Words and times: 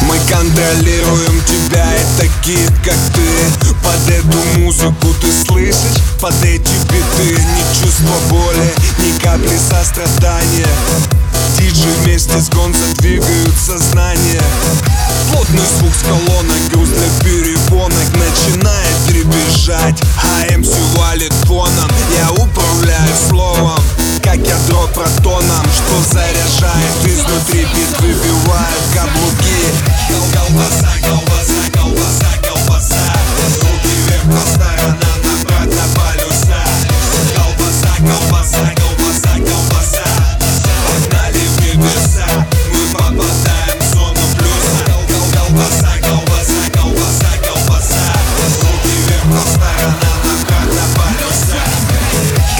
Мы 0.00 0.18
контролируем 0.30 1.42
тебя 1.44 1.86
и 1.96 2.18
таких, 2.18 2.66
как 2.82 2.96
ты. 3.12 3.74
Под 3.82 4.08
эту 4.08 4.58
музыку 4.58 5.08
ты 5.20 5.30
слышишь, 5.30 6.00
под 6.18 6.34
эти 6.44 6.72
биты 6.88 7.42
Ни 7.42 7.78
чувства 7.78 8.16
боли, 8.30 8.72
ни 9.00 9.18
капли 9.18 9.58
сострадания. 9.58 10.66
Диджи 11.58 11.88
вместе 12.02 12.40
с 12.40 12.48
Гонзо 12.48 12.94
двигают 12.98 13.54
сознание 13.54 14.42
Плотный 15.30 15.60
звук 15.78 15.92
с 15.94 16.06
дребезжать, 19.64 20.00
а 20.22 20.58
МС 20.58 20.70
валит 20.96 21.32
Я 22.16 22.30
управляю 22.32 23.14
словом, 23.28 23.80
как 24.22 24.36
ядро 24.36 24.88
протоном 24.94 25.64
Что 25.74 26.12
заряжает 26.12 27.04
изнутри 27.04 27.60
бит 27.60 28.00
выбивает 28.00 28.82
каблуки 28.94 29.93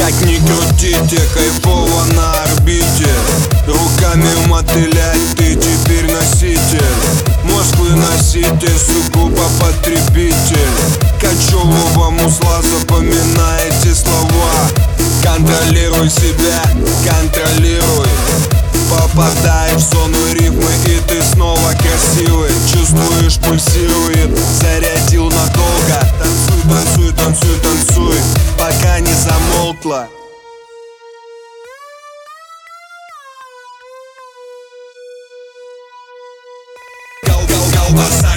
как 0.04 0.20
ни 0.26 0.36
крутите, 0.36 1.18
кайфово 1.32 2.04
на 2.14 2.32
орбите. 2.42 3.08
Руками 3.66 4.28
мотылять, 4.48 5.34
ты 5.36 5.54
теперь 5.54 6.10
носитель. 6.12 6.84
Москвы 7.44 7.90
носитель, 7.90 8.78
сугубо 8.78 9.44
потребитель. 9.58 10.68
Кочевого 11.18 12.10
мусла 12.10 12.60
запоминайте 12.62 13.94
слова. 13.94 14.68
Контролируй 15.22 16.10
себя, 16.10 16.62
контролируй. 17.08 18.08
Попадай 18.90 19.74
в 19.74 19.80
зону 19.80 20.18
рифмы 20.34 20.70
и 20.86 21.00
ты 21.08 21.22
снова 21.32 21.72
красивый. 21.72 22.52
Чувствуешь, 22.70 23.38
пульсирует, 23.38 24.38
зарядил 24.60 25.03
Damocla. 29.34 30.08
Go, 37.26 38.33